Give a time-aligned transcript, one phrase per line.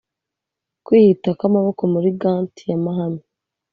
[0.85, 3.23] kwihuta kwamaboko muri gants ya mahame